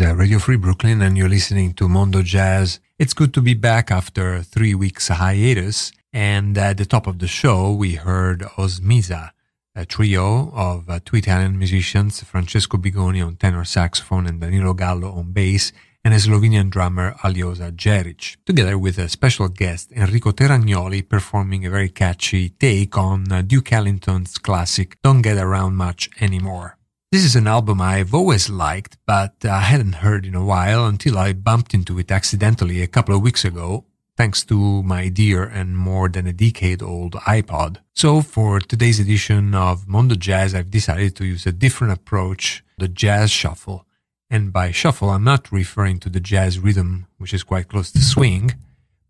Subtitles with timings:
[0.00, 2.80] Uh, Radio Free Brooklyn and you're listening to Mondo Jazz.
[2.98, 5.92] It's good to be back after three weeks hiatus.
[6.12, 9.32] And at the top of the show, we heard Osmisa,
[9.74, 15.12] a trio of uh, two Italian musicians, Francesco Bigoni on tenor saxophone and Danilo Gallo
[15.12, 15.72] on bass,
[16.02, 21.70] and a Slovenian drummer, Aljosa Jeric, together with a special guest, Enrico Terragnoli, performing a
[21.70, 26.78] very catchy take on uh, Duke Ellington's classic Don't Get Around Much Anymore.
[27.12, 31.18] This is an album I've always liked, but I hadn't heard in a while until
[31.18, 33.84] I bumped into it accidentally a couple of weeks ago,
[34.16, 37.78] thanks to my dear and more than a decade old iPod.
[37.94, 42.86] So for today's edition of Mondo Jazz, I've decided to use a different approach, the
[42.86, 43.86] jazz shuffle.
[44.30, 48.00] And by shuffle, I'm not referring to the jazz rhythm, which is quite close to
[48.00, 48.52] swing,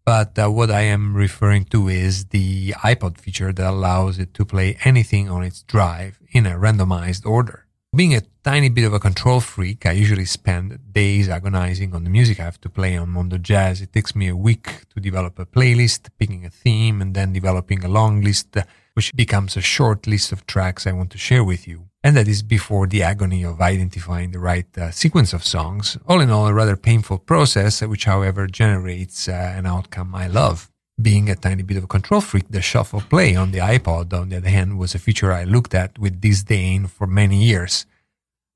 [0.07, 4.47] but uh, what I am referring to is the iPod feature that allows it to
[4.47, 7.67] play anything on its drive in a randomized order.
[7.93, 12.11] Being a tiny bit of a control freak, I usually spend days agonizing on the
[12.11, 13.81] music I have to play on Mondo Jazz.
[13.81, 17.85] It takes me a week to develop a playlist, picking a theme, and then developing
[17.85, 18.57] a long list
[18.95, 21.89] which becomes a short list of tracks I want to share with you.
[22.05, 25.99] And that is before the agony of identifying the right uh, sequence of songs.
[26.07, 30.71] All in all, a rather painful process, which, however, generates uh, an outcome I love.
[31.01, 34.29] Being a tiny bit of a control freak, the shuffle play on the iPod, on
[34.29, 37.87] the other hand, was a feature I looked at with disdain for many years.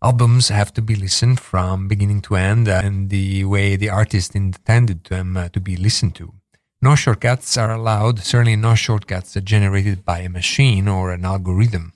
[0.02, 4.34] Albums have to be listened from beginning to end uh, and the way the artist
[4.34, 6.34] intended them uh, to be listened to.
[6.82, 11.94] No shortcuts are allowed, certainly no shortcuts are generated by a machine or an algorithm.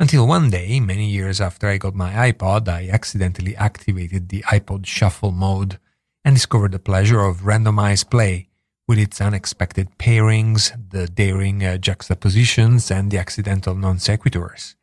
[0.00, 4.86] Until one day, many years after I got my iPod, I accidentally activated the iPod
[4.86, 5.78] shuffle mode
[6.24, 8.48] and discovered the pleasure of randomized play
[8.86, 14.74] with its unexpected pairings, the daring uh, juxtapositions, and the accidental non sequiturs.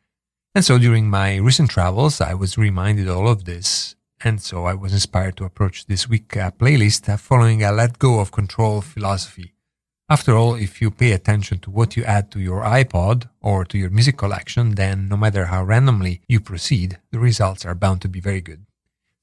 [0.54, 4.74] And so during my recent travels, I was reminded all of this and so I
[4.74, 8.80] was inspired to approach this week uh, playlist uh, following a let go of control
[8.80, 9.54] philosophy.
[10.08, 13.78] After all, if you pay attention to what you add to your iPod or to
[13.78, 18.08] your music collection, then no matter how randomly you proceed, the results are bound to
[18.08, 18.66] be very good.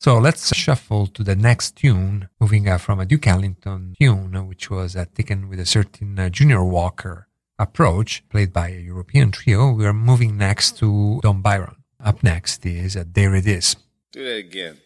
[0.02, 4.70] So let's shuffle to the next tune, moving uh, from a Duke Ellington tune, which
[4.70, 7.28] was uh, taken with a certain uh, Junior Walker
[7.60, 9.72] approach, played by a European trio.
[9.74, 11.84] We are moving next to Don Byron.
[12.02, 13.76] Up next is uh, There It Is.
[14.14, 14.78] Do that again.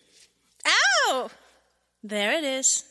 [0.65, 1.29] Oh,
[2.01, 2.83] there it is.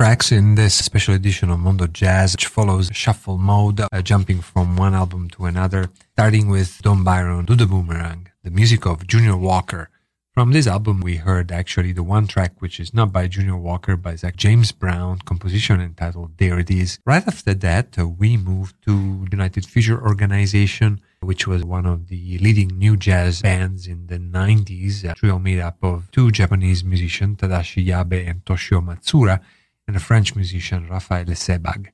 [0.00, 4.74] Tracks in this special edition of Mondo Jazz, which follows shuffle mode, uh, jumping from
[4.74, 9.36] one album to another, starting with Don Byron, Do the Boomerang, the music of Junior
[9.36, 9.90] Walker.
[10.32, 13.94] From this album, we heard actually the one track which is not by Junior Walker,
[13.94, 16.98] by Zach James Brown, composition entitled There It Is.
[17.04, 22.38] Right after that, uh, we moved to United Future Organization, which was one of the
[22.38, 27.36] leading new jazz bands in the 90s, a trio made up of two Japanese musicians,
[27.36, 29.40] Tadashi Yabe and Toshio Matsuura,
[29.90, 31.88] and a French musician, Raphaël Sebbag.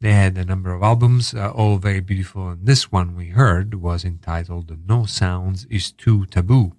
[0.00, 3.76] They had a number of albums, uh, all very beautiful, and this one we heard
[3.76, 6.72] was entitled No Sounds is Too Taboo.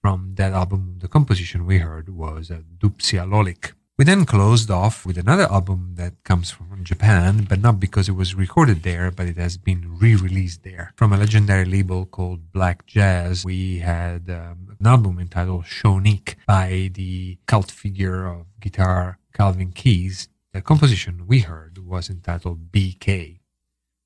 [0.00, 3.74] From that album, the composition we heard was uh, Dupsia Lolik.
[3.96, 8.16] We then closed off with another album that comes from Japan, but not because it
[8.16, 10.94] was recorded there, but it has been re-released there.
[10.96, 16.90] From a legendary label called Black Jazz, we had um, an album entitled Shawn-Neeq by
[16.92, 20.28] the cult figure of guitar Calvin Keys.
[20.52, 23.40] The composition we heard was entitled BK.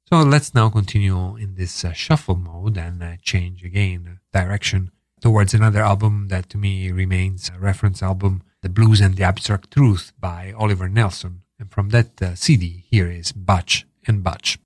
[0.08, 5.54] So let's now continue in this uh, shuffle mode and uh, change again direction towards
[5.54, 10.12] another album that to me remains a reference album, The Blues and the Abstract Truth
[10.20, 11.42] by Oliver Nelson.
[11.58, 14.58] And from that uh, CD, here is Butch and Butch.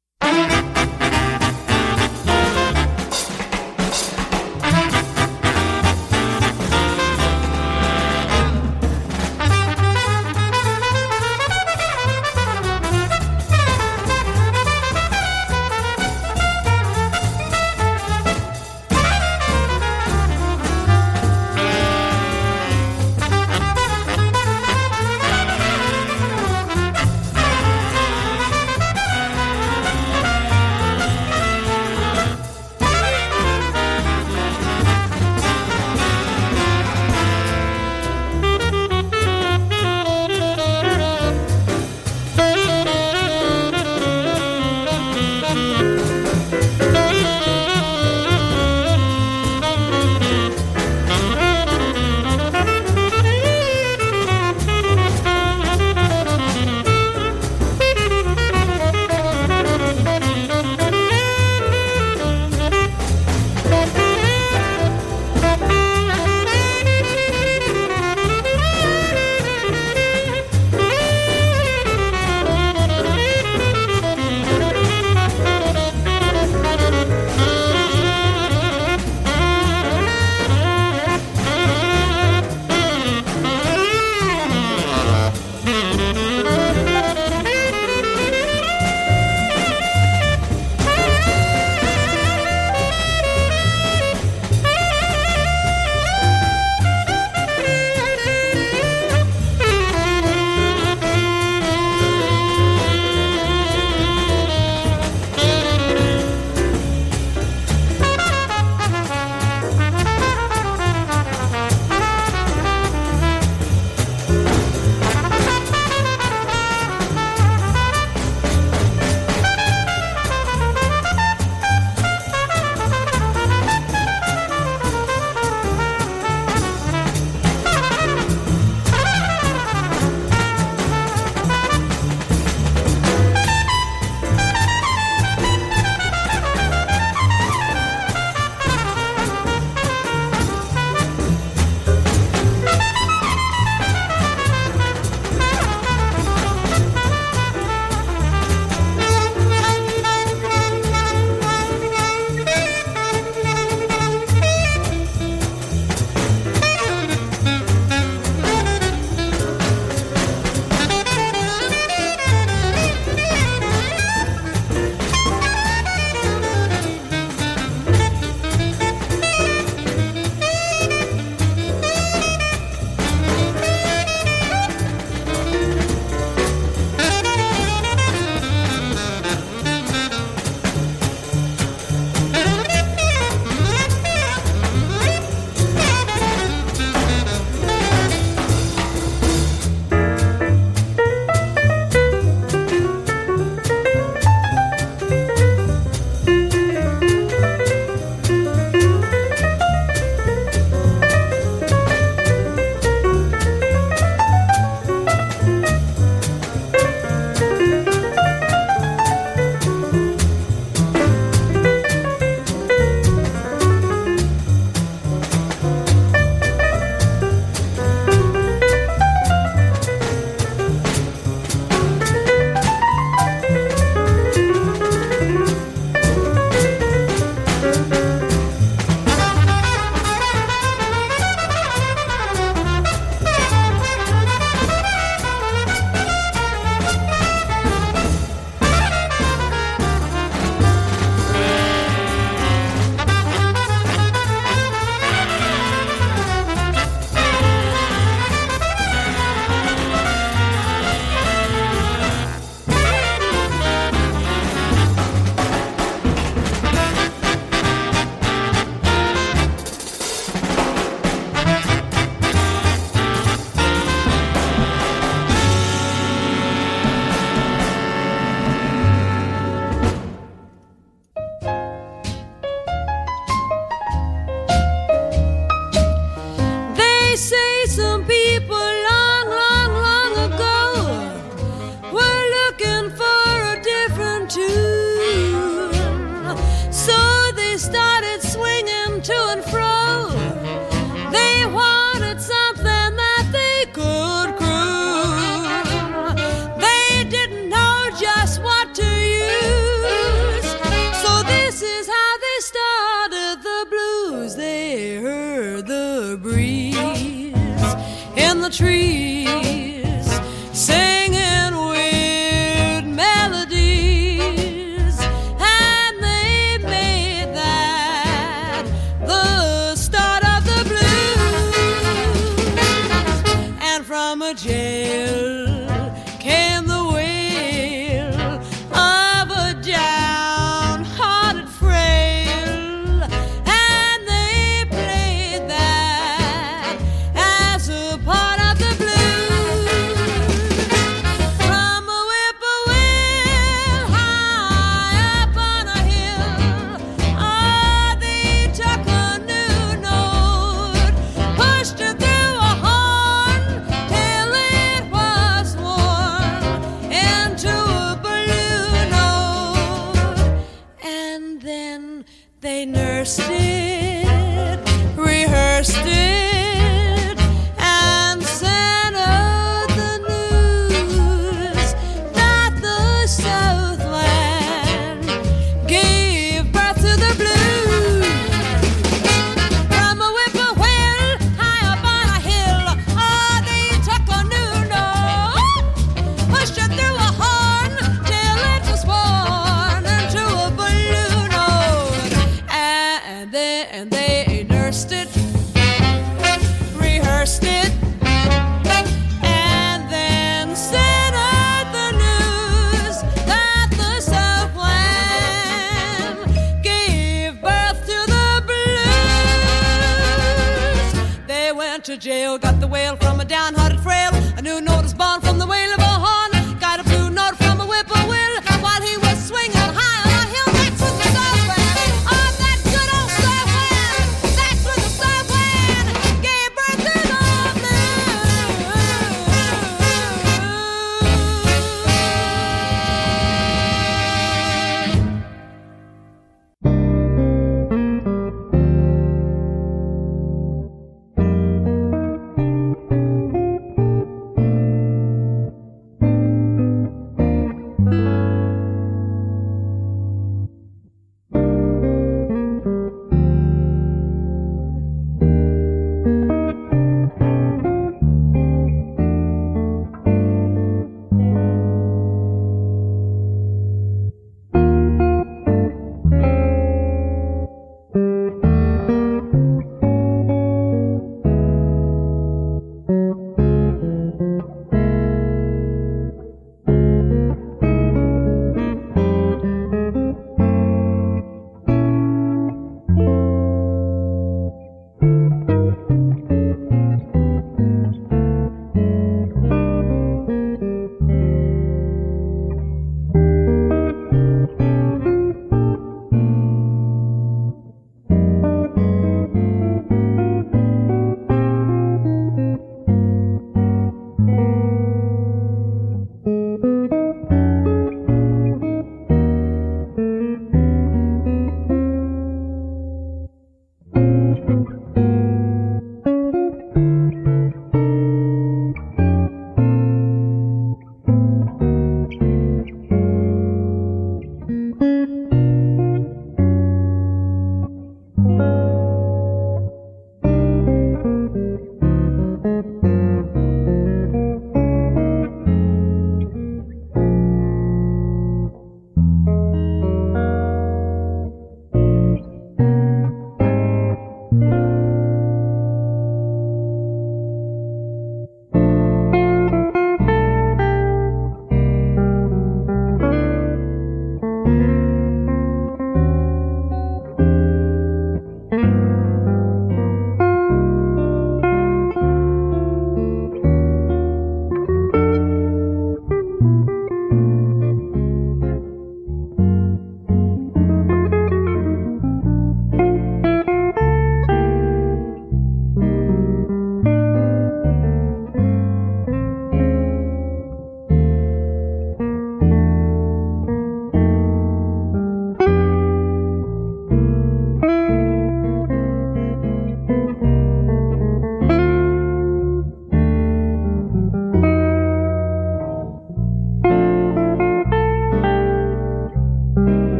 [308.51, 309.19] tree.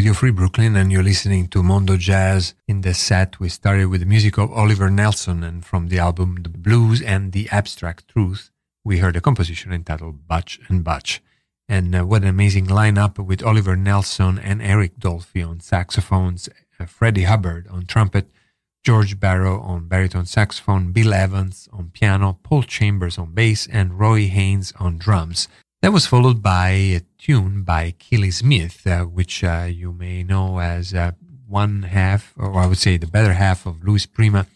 [0.00, 2.54] Radio Free Brooklyn, and you're listening to Mondo Jazz.
[2.66, 6.38] In the set, we started with the music of Oliver Nelson, and from the album
[6.40, 8.50] The Blues and the Abstract Truth,
[8.82, 11.20] we heard a composition entitled Butch and Butch.
[11.68, 16.48] And uh, what an amazing lineup with Oliver Nelson and Eric Dolphy on saxophones,
[16.78, 18.30] uh, Freddie Hubbard on trumpet,
[18.82, 24.28] George Barrow on baritone saxophone, Bill Evans on piano, Paul Chambers on bass, and Roy
[24.28, 25.46] Haynes on drums.
[25.82, 30.60] That was followed by a tune by Keely Smith, uh, which uh, you may know
[30.60, 31.12] as uh,
[31.48, 34.46] one half, or I would say the better half of Louis Prima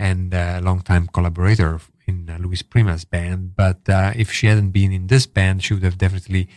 [0.00, 3.54] and a longtime collaborator in uh, Louis Prima's band.
[3.54, 6.48] But uh, if she hadn't been in this band, she would have definitely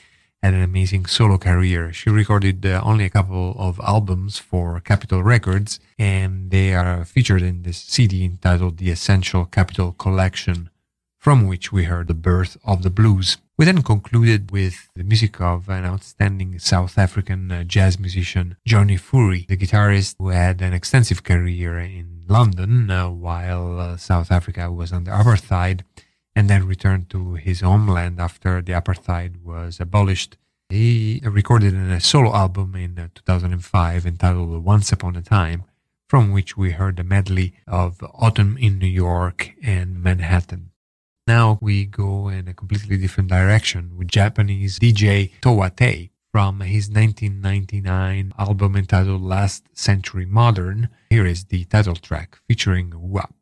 [0.42, 1.94] had an amazing solo career.
[1.94, 7.44] She recorded uh, only a couple of albums for Capitol Records, and they are featured
[7.44, 10.72] in this CD entitled The Essential Capitol Collection,
[11.20, 13.38] from which we heard the birth of the blues.
[13.58, 18.98] We then concluded with the music of an outstanding South African uh, jazz musician, Johnny
[18.98, 24.72] Fourie, the guitarist who had an extensive career in London uh, while uh, South Africa
[24.72, 25.82] was under apartheid
[26.36, 30.38] and then returned to his homeland after the apartheid was abolished.
[30.70, 35.64] He recorded a solo album in uh, 2005 entitled Once Upon a Time,
[36.08, 40.70] from which we heard a medley of Autumn in New York and Manhattan.
[41.28, 46.90] Now we go in a completely different direction with Japanese DJ Towa Tei from his
[46.90, 50.88] 1999 album entitled Last Century Modern.
[51.10, 53.37] Here is the title track featuring WAP.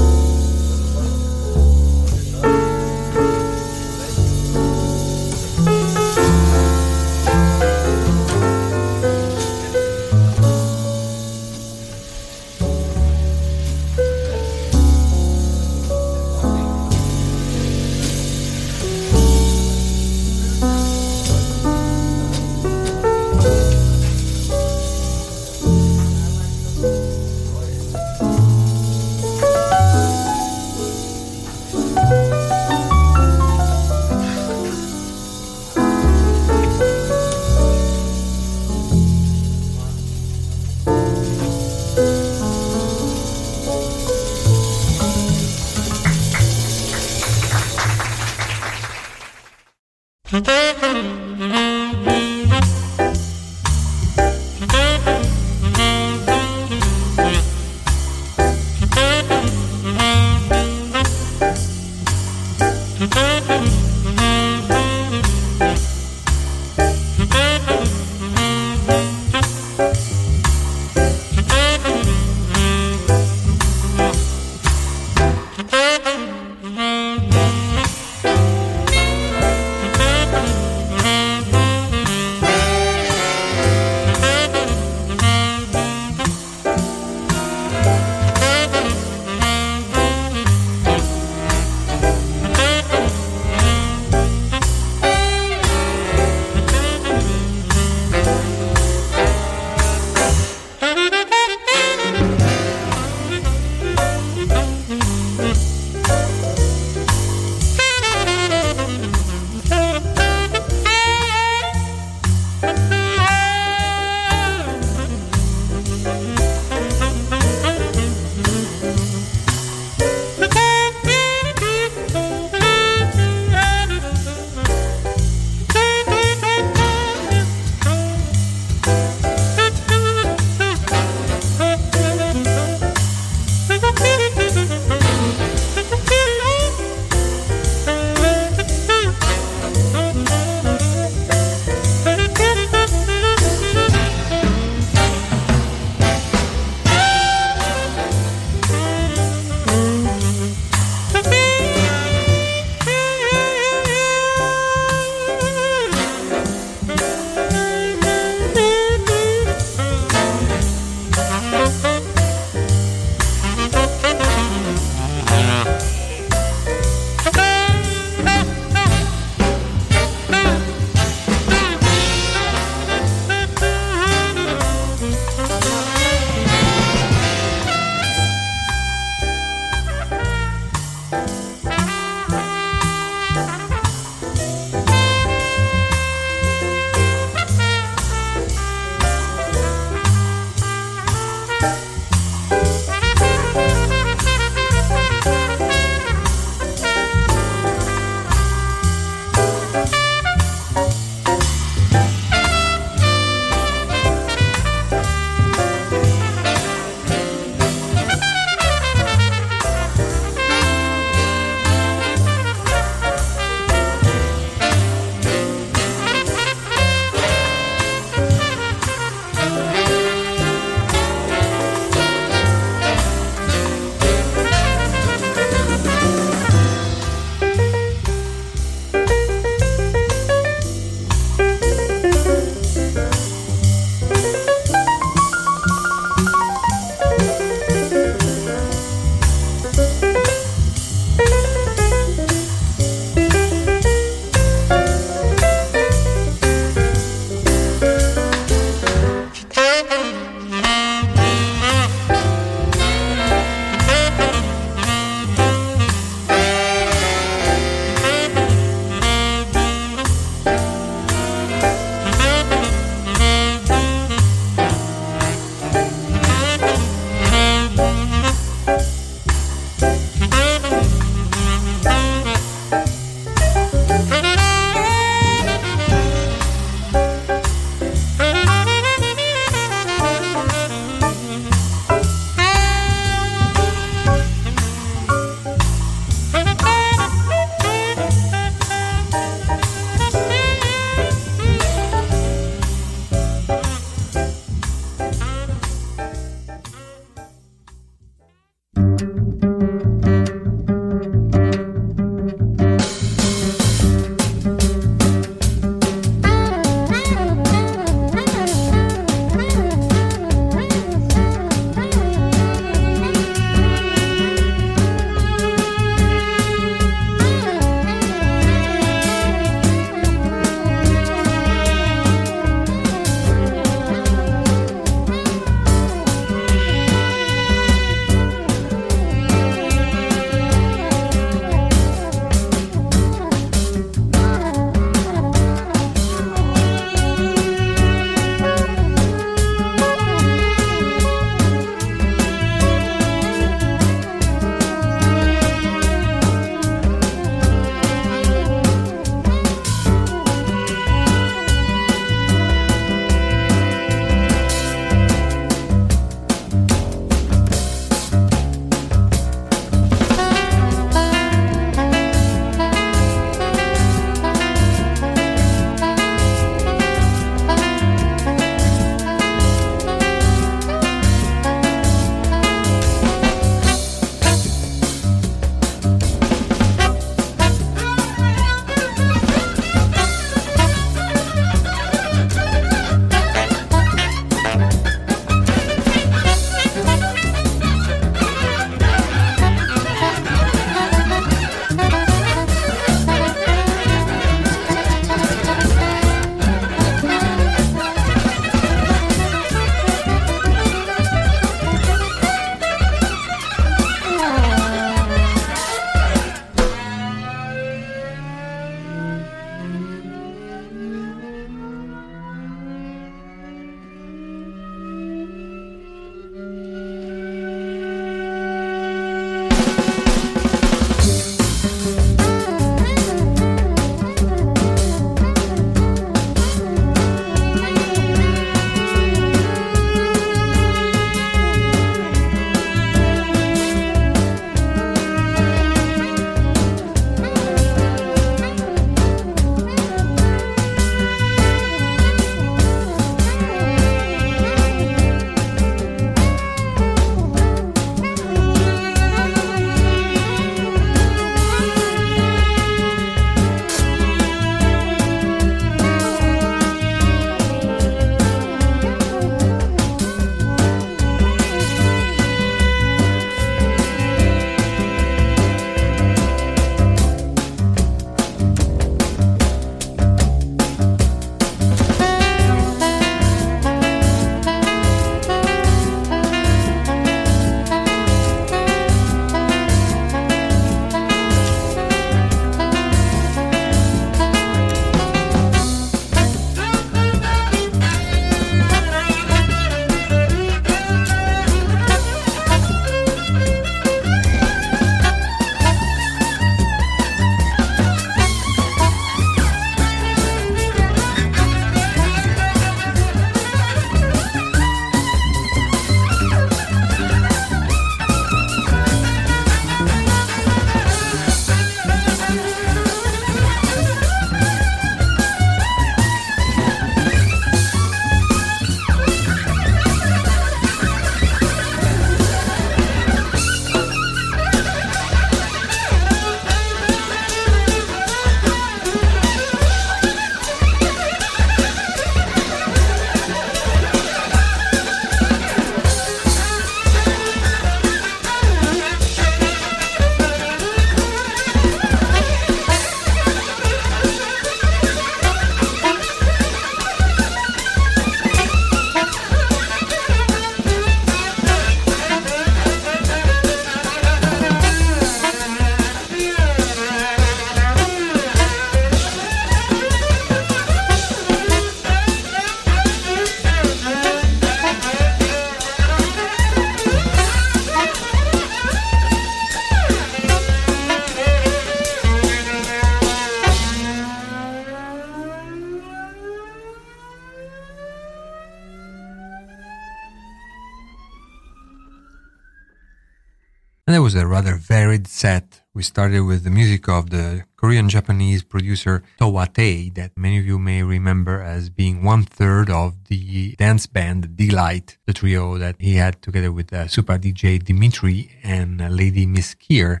[584.14, 585.62] A rather varied set.
[585.72, 590.44] We started with the music of the Korean Japanese producer Towa Tei, that many of
[590.44, 595.76] you may remember as being one third of the dance band Deee-Lite, the trio that
[595.78, 600.00] he had together with uh, super DJ Dimitri and uh, Lady Miss Kier,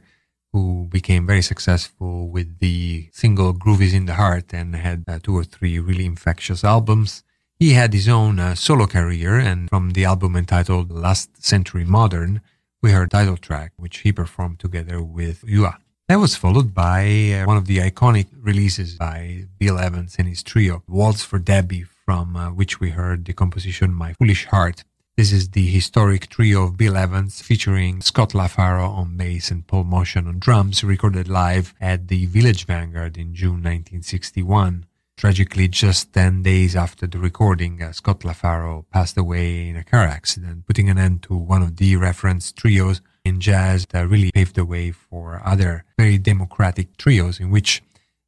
[0.52, 5.18] who became very successful with the single Groove is in the Heart and had uh,
[5.22, 7.24] two or three really infectious albums.
[7.58, 12.42] He had his own uh, solo career, and from the album entitled Last Century Modern,
[12.82, 15.76] we heard title track, which he performed together with Yua.
[16.08, 20.42] That was followed by uh, one of the iconic releases by Bill Evans and his
[20.42, 24.82] trio, Waltz for Debby, from uh, which we heard the composition My Foolish Heart.
[25.16, 29.84] This is the historic trio of Bill Evans featuring Scott LaFaro on bass and Paul
[29.84, 34.86] Motian on drums, recorded live at the Village Vanguard in June 1961.
[35.22, 40.02] Tragically, just 10 days after the recording, uh, Scott LaFaro passed away in a car
[40.04, 44.56] accident, putting an end to one of the reference trios in jazz that really paved
[44.56, 47.84] the way for other very democratic trios in which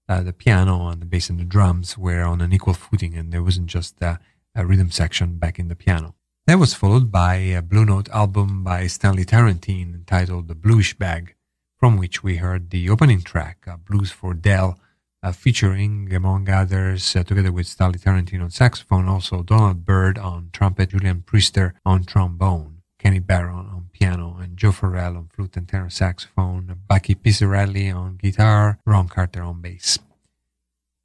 [0.08, 3.32] uh, the piano and the bass and the drums were on an equal footing and
[3.32, 4.18] there wasn't just uh,
[4.54, 6.14] a rhythm section back in the piano.
[6.46, 11.34] That was followed by a Blue Note album by Stanley Turrentine entitled The Bluish Bag,
[11.76, 14.78] from which we heard the opening track, uh, Blues for Dell,
[15.24, 20.50] uh, featuring, among others, uh, together with Stanley Turrentine on saxophone, also Donald Byrd on
[20.52, 25.66] trumpet, Julian Priester on trombone, Kenny Barron on piano, and Joe Farrell on flute and
[25.66, 29.98] tenor saxophone, Bucky Pizzarelli on guitar, Ron Carter on bass.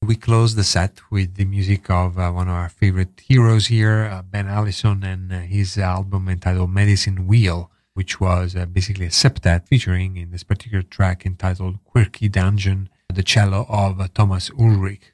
[0.02, 4.10] We close the set with the music of uh, one of our favorite heroes here,
[4.12, 9.10] uh, Ben Allison, and uh, his album entitled Medicine Wheel, which was uh, basically a
[9.10, 15.14] septet featuring in this particular track entitled Quirky Dungeon the cello of Thomas Ulrich.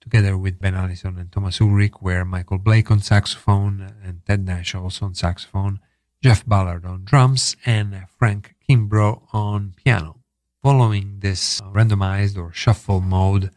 [0.00, 4.74] Together with Ben Allison and Thomas Ulrich were Michael Blake on saxophone and Ted Nash
[4.74, 5.78] also on saxophone,
[6.22, 10.20] Jeff Ballard on drums, and Frank Kimbrough on piano.
[10.62, 13.50] Following this randomized or shuffle mode,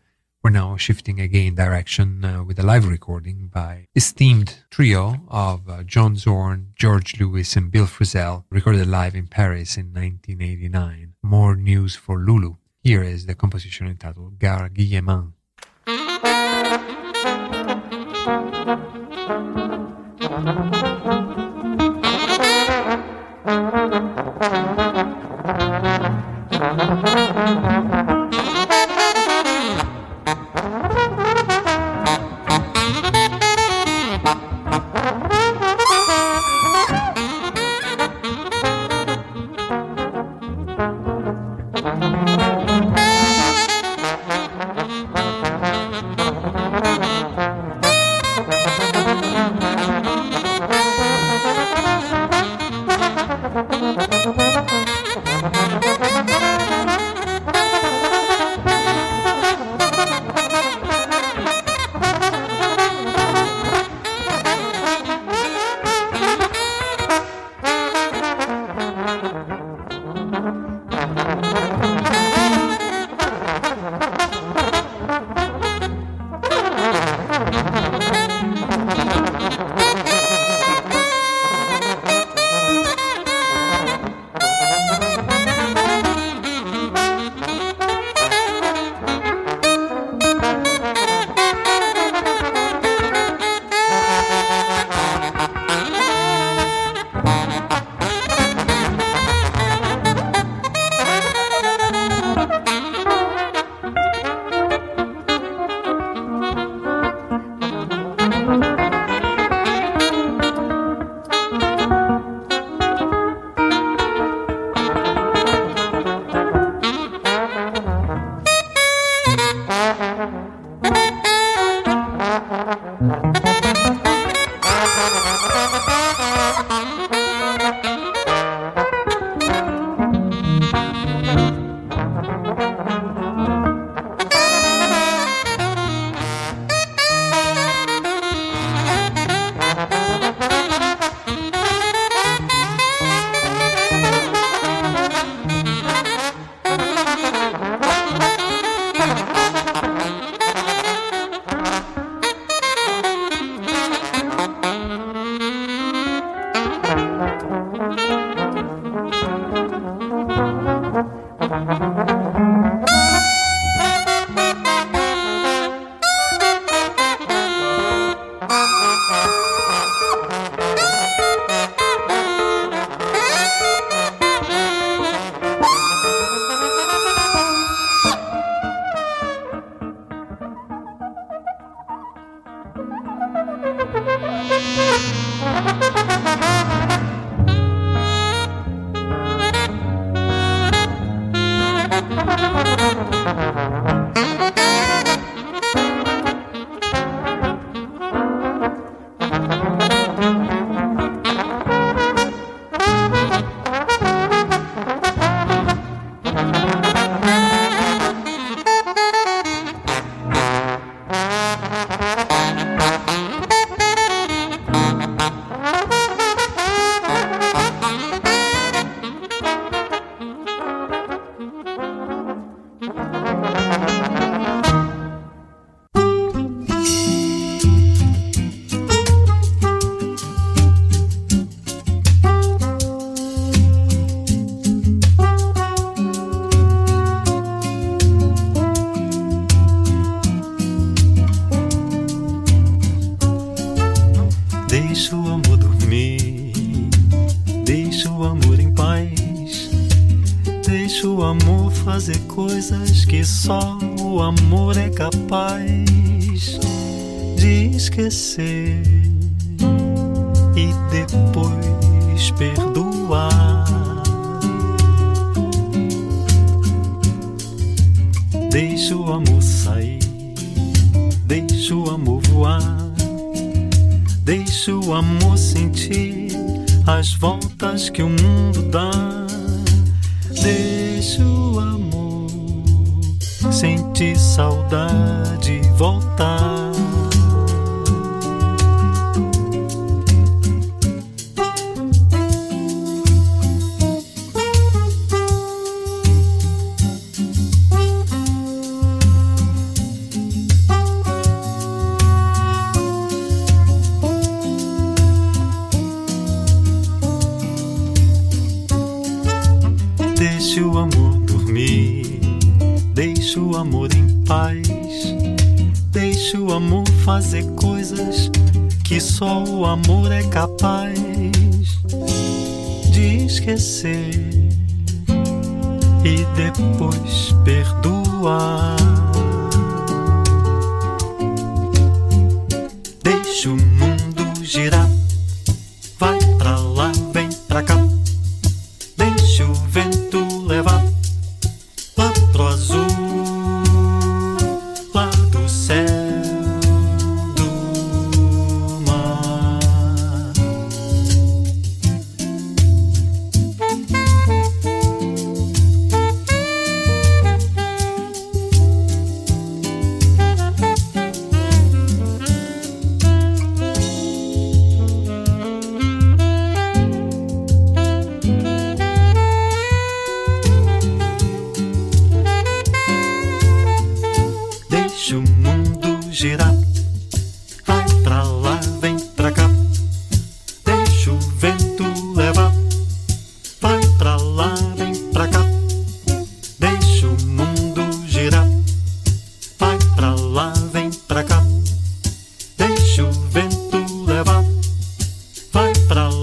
[0.44, 5.84] we're now shifting again direction uh, with a live recording by esteemed trio of uh,
[5.84, 11.14] John Zorn, George Lewis, and Bill Frisell, recorded live in Paris in 1989.
[11.24, 12.58] More news for Lulu.
[12.88, 15.34] Here is the composition entitled Gare Guillemins.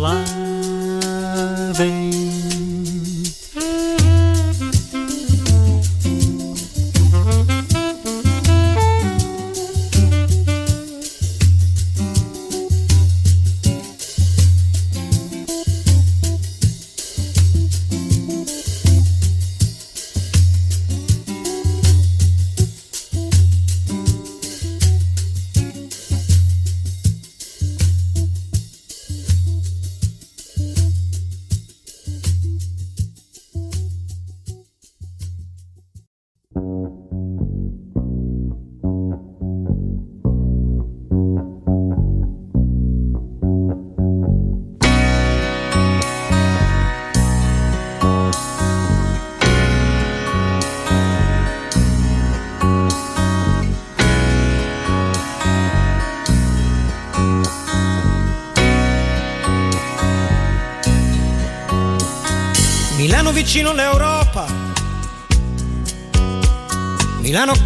[0.04, 2.03] Vicino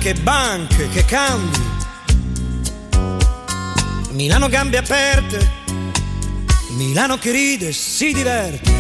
[0.09, 1.59] che banche, che cambi.
[4.13, 5.57] Milano gambe aperte.
[6.71, 8.73] Milano che ride, si diverte.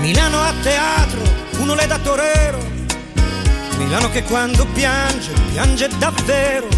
[0.00, 1.22] Milano a teatro,
[1.60, 2.58] uno le da torero.
[3.78, 6.68] Milano che quando piange, piange davvero.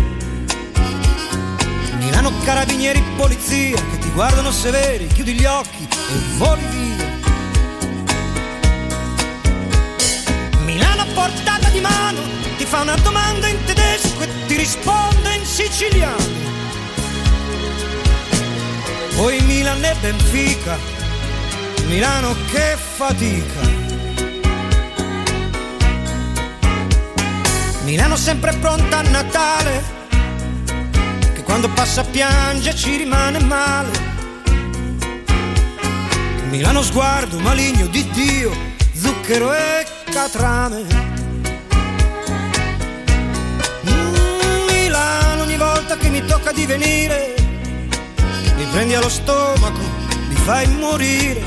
[1.99, 6.98] Milano carabinieri, polizia che ti guardano severi, chiudi gli occhi e voli via.
[11.69, 12.21] Portata di mano,
[12.57, 16.37] ti fa una domanda in tedesco e ti risponde in siciliano.
[19.17, 20.77] Poi Milan e Benfica,
[21.87, 23.77] Milano che fatica.
[27.85, 29.83] Milano sempre pronta a Natale,
[31.35, 34.07] che quando passa piange ci rimane male.
[36.51, 38.53] Milano sguardo maligno di Dio,
[38.95, 41.08] zucchero e catrame.
[45.89, 47.35] Volta che mi tocca di venire,
[48.57, 49.81] mi prendi allo stomaco,
[50.29, 51.43] mi fai morire.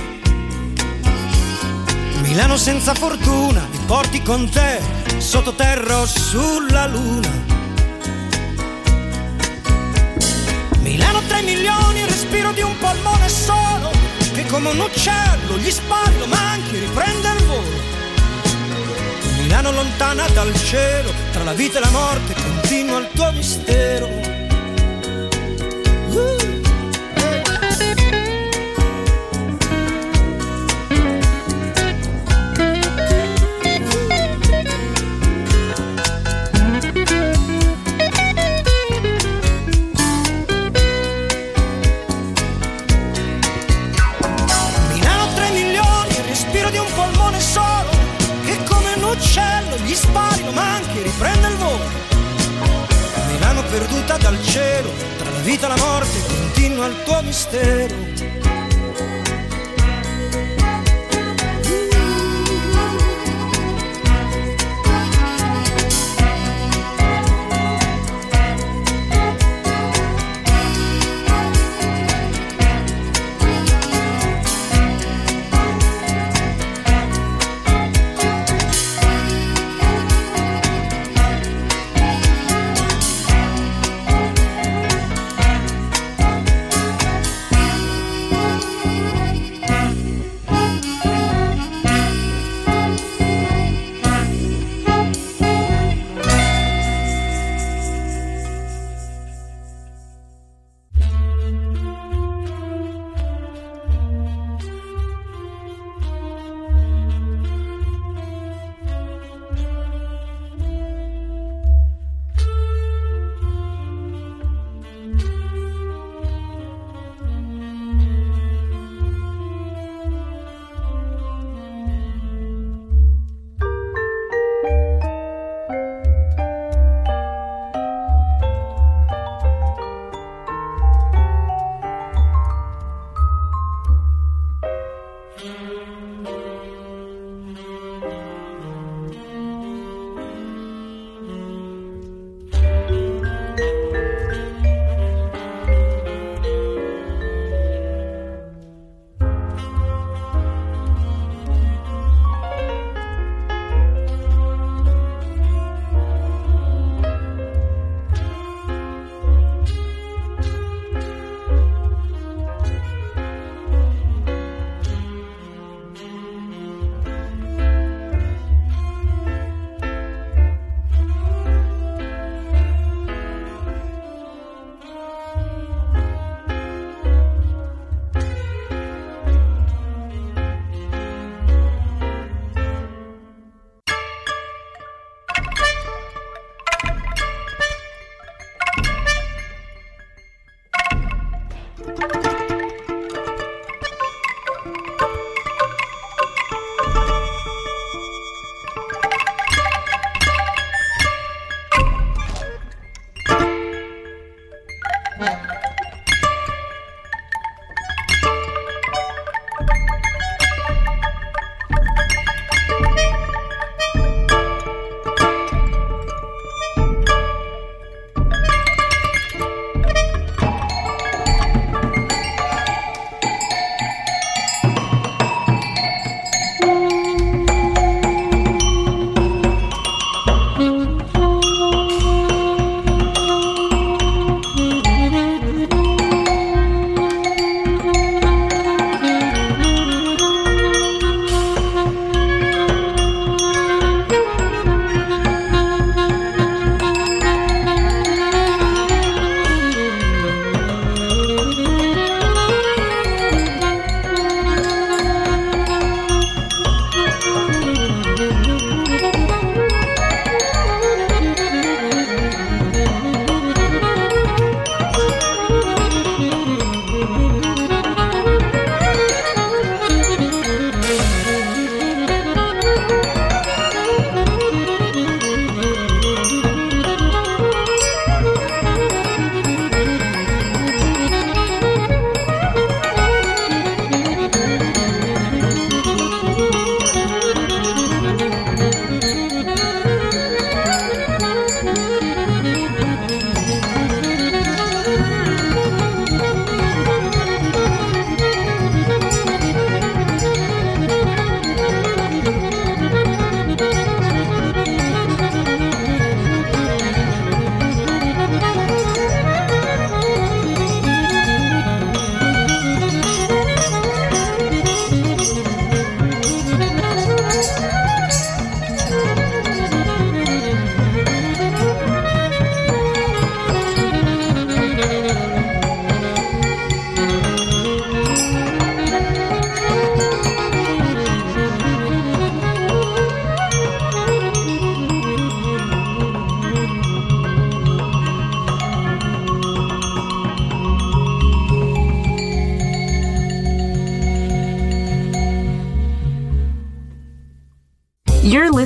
[2.22, 4.82] Milano senza fortuna, mi porti con te,
[5.20, 7.30] sottoterra o sulla luna.
[10.80, 13.92] Milano 3 milioni, respiro di un polmone solo,
[14.34, 17.90] che come un uccello gli spari, lo manchi, riprende il volo.
[19.38, 24.21] Milano lontana dal cielo, tra la vita e la morte, continua il tuo mistero.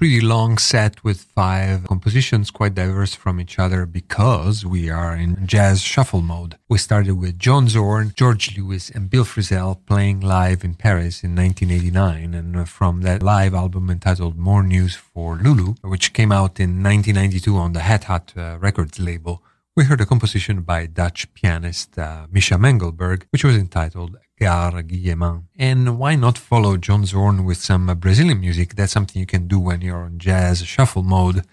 [0.00, 5.46] pretty long set with five compositions, quite diverse from each other because we are in
[5.46, 6.56] jazz shuffle mode.
[6.70, 11.36] We started with John Zorn, George Lewis, and Bill Frisell playing live in Paris in
[11.36, 16.82] 1989, and from that live album entitled More News for Lulu, which came out in
[16.82, 19.42] 1992 on the Hat Hut uh, Records label,
[19.76, 25.44] we heard a composition by Dutch pianist uh, Misha Mengelberg, which was entitled Gare Guillemins.
[25.56, 28.74] And why not follow John Zorn with some uh, Brazilian music?
[28.74, 31.44] That's something you can do when you're on jazz shuffle mode.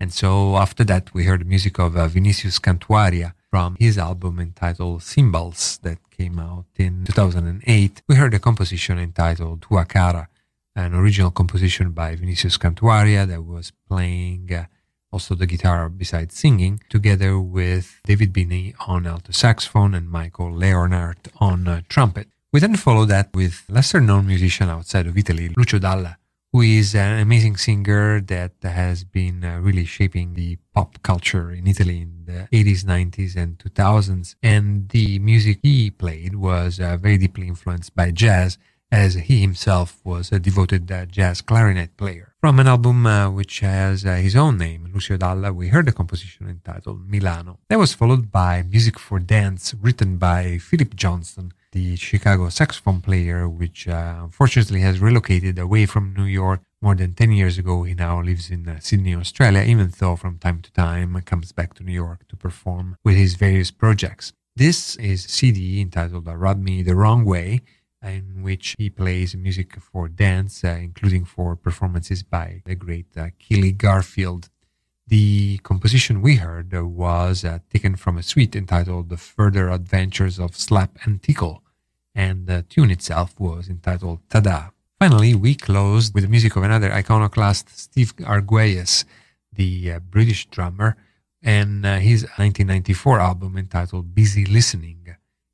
[0.00, 5.02] And so after that, we heard music of uh, Vinicius Cantuaria from his album entitled
[5.02, 8.02] Cymbals that came out in 2008.
[8.08, 10.28] We heard a composition entitled Tua Cara,
[10.74, 14.64] an original composition by Vinicius Cantuaria that was playing uh,
[15.12, 21.28] also the guitar besides singing, together with David Binney on alto saxophone and Michael Leonhart
[21.38, 22.28] on uh, trumpet.
[22.52, 26.18] We then follow that with lesser known musician outside of Italy, Lucio Dalla,
[26.52, 31.66] who is an amazing singer that has been uh, really shaping the pop culture in
[31.68, 34.34] Italy in the 80s, 90s, and 2000s.
[34.42, 38.58] And the music he played was uh, very deeply influenced by jazz
[38.90, 42.29] as he himself was a devoted uh, jazz clarinet player.
[42.40, 45.92] From an album uh, which has uh, his own name, Lucio Dalla, we heard a
[45.92, 47.58] composition entitled Milano.
[47.68, 53.46] That was followed by Music for Dance, written by Philip Johnston, the Chicago saxophone player,
[53.46, 57.82] which uh, unfortunately has relocated away from New York more than 10 years ago.
[57.82, 61.74] He now lives in uh, Sydney, Australia, even though from time to time comes back
[61.74, 64.32] to New York to perform with his various projects.
[64.56, 67.60] This is CD entitled Rub Me the Wrong Way
[68.02, 73.28] in which he plays music for dance, uh, including for performances by the great uh,
[73.38, 74.48] Keely Garfield.
[75.06, 80.56] The composition we heard was uh, taken from a suite entitled The Further Adventures of
[80.56, 81.62] Slap and Tickle,
[82.14, 84.70] and the tune itself was entitled Tada.
[84.98, 89.04] Finally, we closed with the music of another iconoclast, Steve Arguelles,
[89.52, 90.96] the uh, British drummer,
[91.42, 94.99] and uh, his 1994 album entitled Busy Listening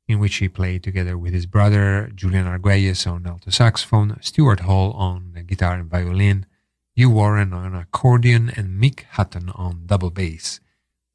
[0.07, 4.91] in which he played together with his brother Julian Arguelles on alto saxophone, Stuart Hall
[4.93, 6.45] on guitar and violin,
[6.95, 10.59] Hugh Warren on accordion, and Mick Hutton on double bass.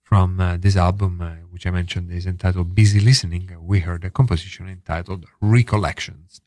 [0.03, 4.11] From uh, this album, uh, which I mentioned is entitled Busy Listening, we heard a
[4.11, 6.43] composition entitled Recollections.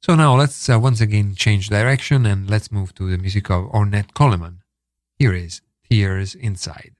[0.00, 3.64] So now let's uh, once again change direction and let's move to the music of
[3.64, 4.62] Ornette Coleman.
[5.18, 6.94] Here is Tears Inside.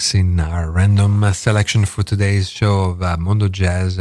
[0.00, 4.00] In our random selection for today's show of uh, Mondo Jazz.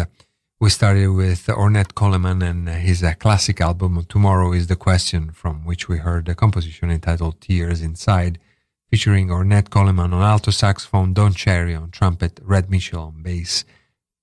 [0.57, 5.65] We started with Ornette Coleman and his uh, classic album Tomorrow is the Question, from
[5.65, 8.39] which we heard a composition entitled Tears Inside,
[8.89, 13.65] featuring Ornette Coleman on alto saxophone, Don Cherry on trumpet, Red Mitchell on bass,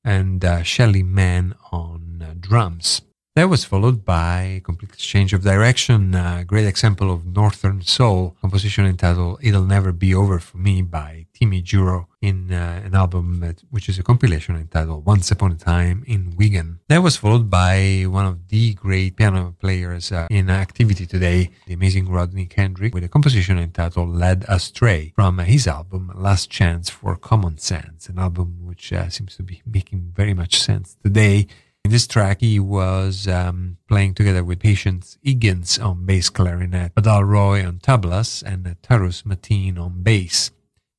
[0.03, 3.03] and uh, Shelly Manne on uh, drums.
[3.37, 8.35] That was followed by a complete change of direction, a great example of Northern Soul,
[8.41, 13.41] composition entitled It'll Never Be Over For Me by Timi Yuro in uh, an album
[13.41, 16.81] that, which is a compilation entitled Once Upon a Time in Wigan.
[16.89, 21.75] That was followed by one of the great piano players uh, in activity today, the
[21.75, 27.15] amazing Rodney Kendrick, with a composition entitled Led Astray from his album Last Chance for
[27.17, 31.47] Common Sense, an album which uh, seems to be making very much sense today
[31.87, 37.25] in this track, he was um, playing together with Patience Higgins on bass clarinet, Badal
[37.25, 40.51] Roy on tablas, and Tarus Mateen on bass.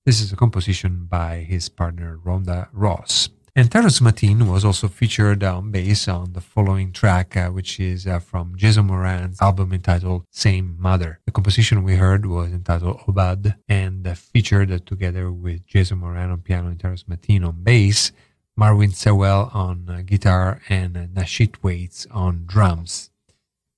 [0.05, 3.27] This is a composition by his partner Rhonda Ross.
[3.53, 8.07] And Tarus Mateen was also featured on bass on the following track, uh, which is
[8.07, 11.19] uh, from Jason Moran's album entitled Same Mother.
[11.25, 16.39] The composition we heard was entitled Aubade and uh, featured together with Jason Moran on
[16.43, 18.13] piano and Tarus Mateen on bass.
[18.59, 23.11] Marvin Sewell on uh, guitar and uh, Nasheet Waits on drums.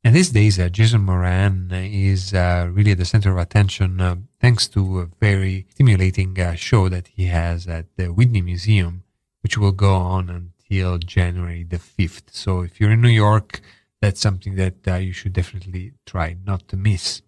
[0.05, 5.01] And these days, uh, Jason Moran is really at the center of attention thanks to
[5.01, 9.03] a very stimulating show that he has at the Whitney Museum,
[9.41, 12.31] which will go on until January the 5th.
[12.31, 13.59] So if you're in New York,
[14.01, 17.21] that's something that you should definitely try not to miss.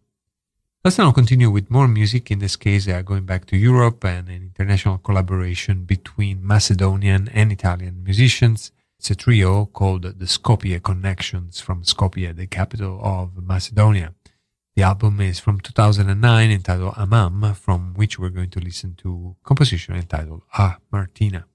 [0.84, 4.28] Let's now continue with more music, in this case uh, going back to Europe and
[4.30, 8.72] an international collaboration between Macedonian and Italian musicians.
[8.98, 14.16] It's a trio called the Skopje Connections from Skopje, the capital of Macedonia.
[14.76, 19.96] The album is from 2009 entitled Amam, from which we're going to listen to composition
[19.96, 21.46] entitled Ah Martina.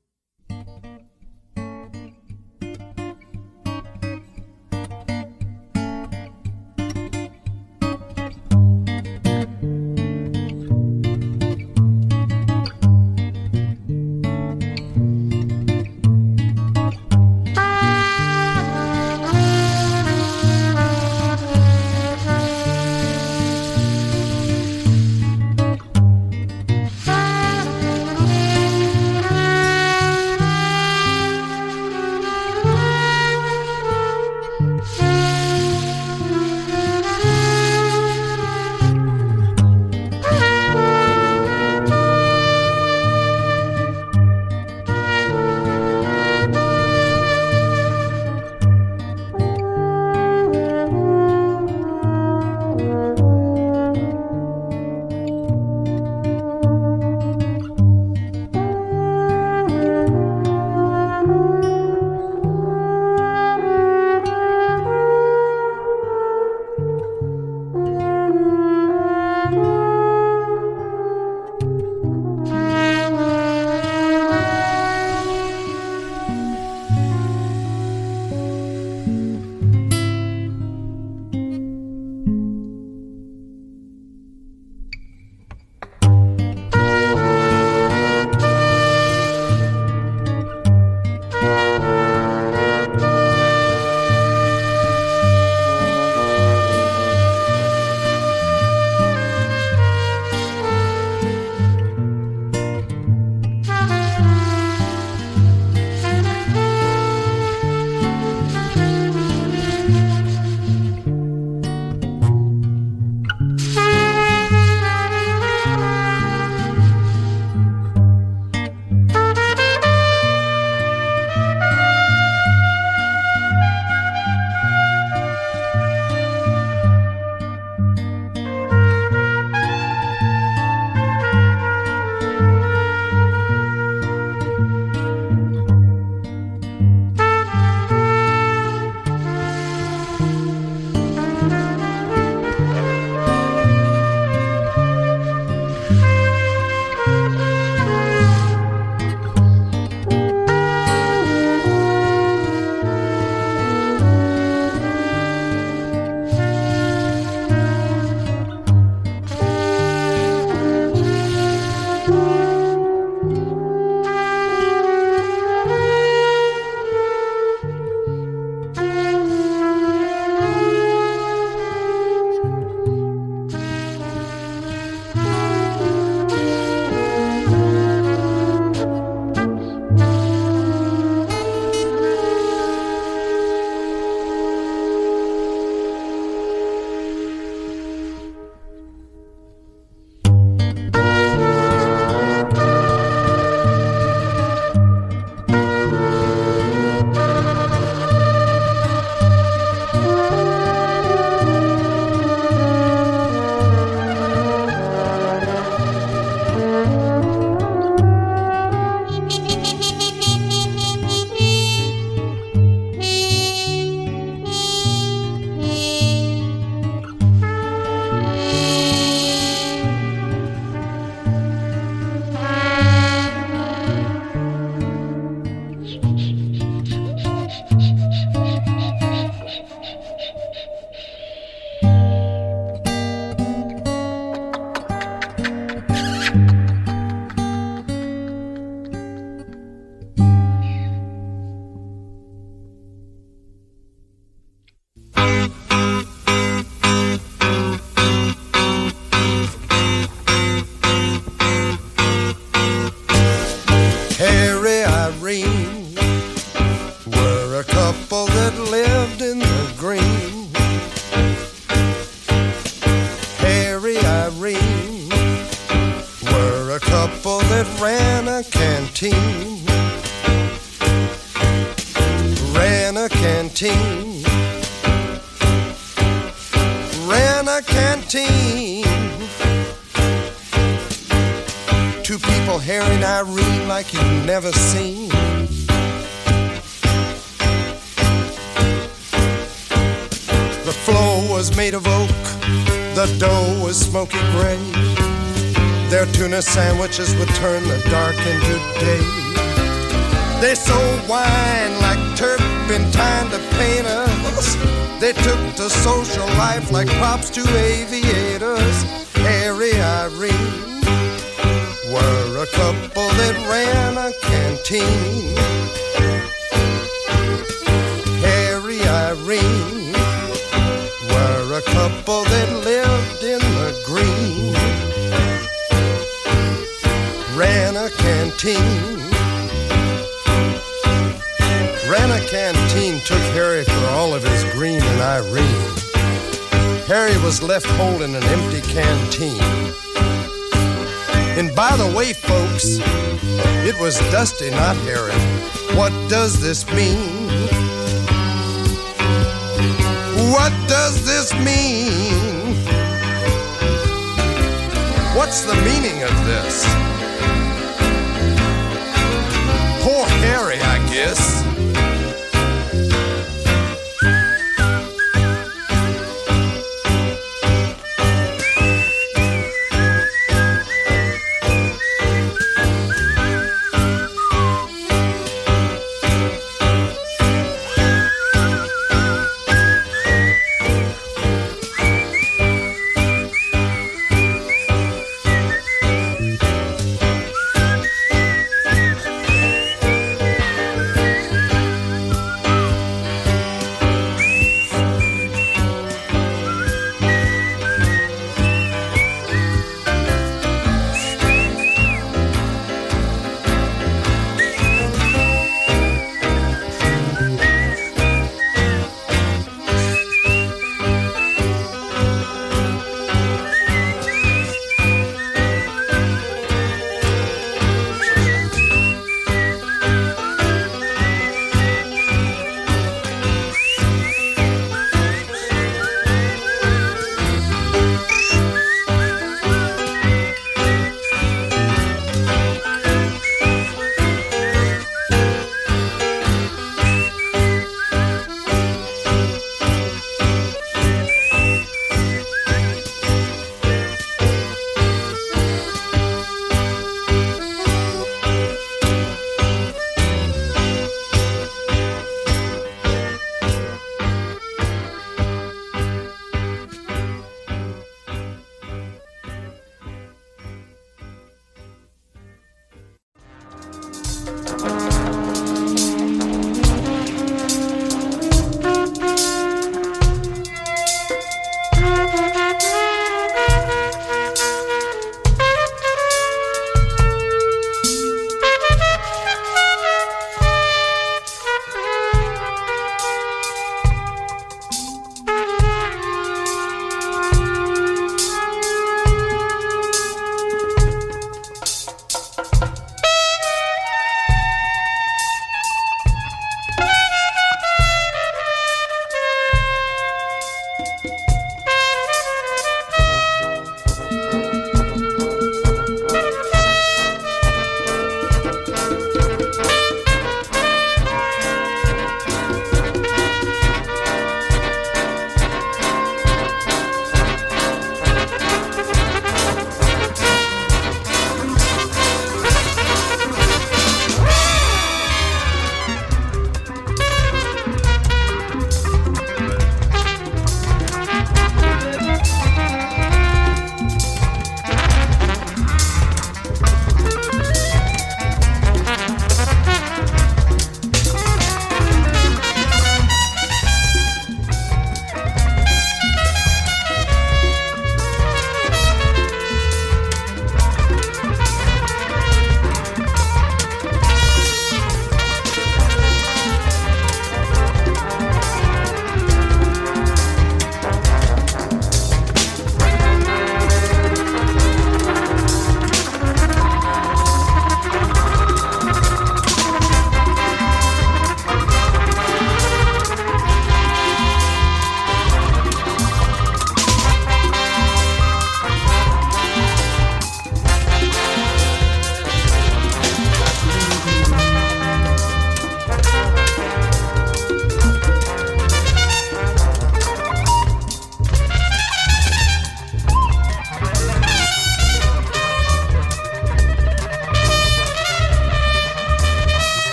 [296.97, 297.26] Sandwiches would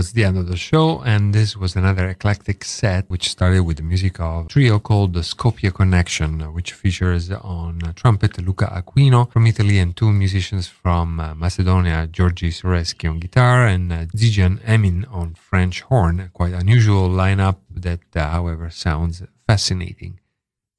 [0.00, 3.76] towards the end of the show, and this was another eclectic set which started with
[3.76, 9.30] the music of a trio called the Skopje Connection, which features on trumpet Luca Aquino
[9.30, 14.58] from Italy and two musicians from uh, Macedonia, Georgi Soreski on guitar and uh, Zijan
[14.64, 16.30] Emin on French horn.
[16.32, 20.18] Quite unusual lineup that, uh, however, sounds fascinating.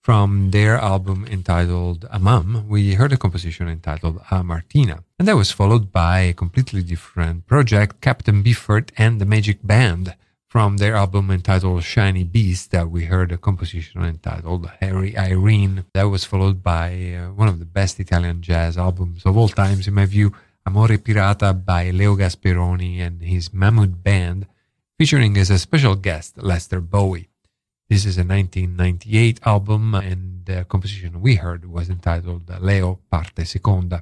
[0.01, 5.03] From their album entitled Amam, we heard a composition entitled A Martina.
[5.21, 10.15] And that was followed by a completely different project, Captain Beefheart and the Magic Band.
[10.49, 15.85] From their album entitled Shiny Beast, that we heard a composition entitled Harry Irene.
[15.93, 19.87] That was followed by uh, one of the best Italian jazz albums of all times,
[19.87, 20.33] in my view,
[20.65, 24.47] Amore Pirata by Leo Gasperoni and his Mammut Band,
[24.97, 27.29] featuring as a special guest Lester Bowie.
[27.89, 34.01] This is a 1998 album, and the composition we heard was entitled Leo Parte Seconda.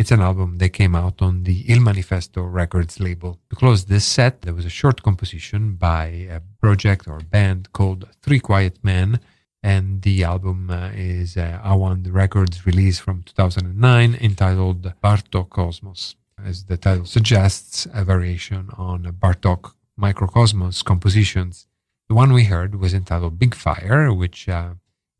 [0.00, 3.38] It's an album that came out on the Il Manifesto Records label.
[3.50, 6.06] To close this set, there was a short composition by
[6.36, 9.20] a project or band called Three Quiet Men,
[9.62, 16.16] and the album uh, is uh, Auand Records release from 2009 entitled Bartok Cosmos.
[16.42, 21.66] As the title suggests, a variation on Bartok Microcosmos compositions
[22.08, 24.70] the one we heard was entitled Big Fire, which uh,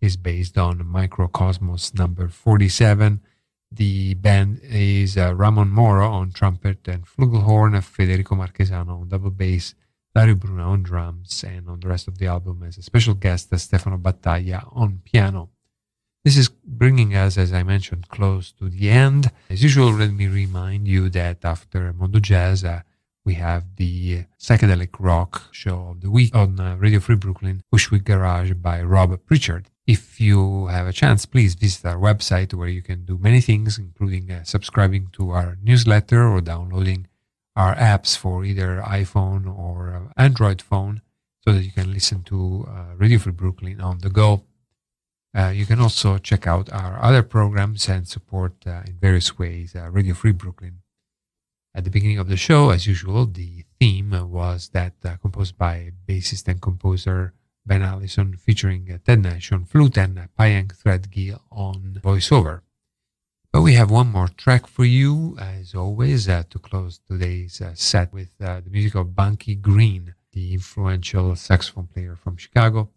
[0.01, 3.21] is based on Microcosmos number 47.
[3.73, 9.75] The band is uh, Ramon Moro on trumpet and flugelhorn, Federico Marchesano on double bass,
[10.15, 13.57] Dario Bruna on drums, and on the rest of the album as a special guest,
[13.57, 15.51] Stefano Battaglia on piano.
[16.25, 19.31] This is bringing us, as I mentioned, close to the end.
[19.49, 22.83] As usual, let me remind you that after Mondo Jazz, uh,
[23.25, 28.05] we have the psychedelic rock show of the week on uh, Radio Free Brooklyn, Bushwick
[28.05, 29.71] Garage by Rob Pritchard.
[29.91, 33.77] If you have a chance, please visit our website where you can do many things,
[33.77, 37.09] including uh, subscribing to our newsletter or downloading
[37.57, 41.03] our apps for either iPhone or uh, Android phone
[41.43, 44.45] so that you can listen to uh, Radio Free Brooklyn on the go.
[45.37, 49.75] Uh, you can also check out our other programs and support uh, in various ways
[49.91, 50.83] Radio Free Brooklyn
[51.75, 55.93] at the beginning of the show, as usual, the theme was that uh, composed by
[56.07, 57.33] bassist and composer
[57.67, 62.61] Ben Allison, featuring Ted Nash on flute and Pyeng Threadgill on voiceover.
[63.53, 67.75] But we have one more track for you, as always, uh, to close today's uh,
[67.75, 72.91] set with uh, the music of Bunky Green, the influential saxophone player from Chicago.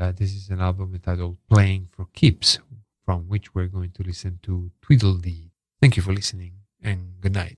[0.00, 2.58] Uh, this is an album entitled Playing for Keeps,
[3.04, 5.52] from which we're going to listen to Tweedledee.
[5.80, 7.56] Thank you for listening, and good night.